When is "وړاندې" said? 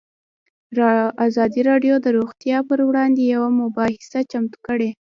2.89-3.21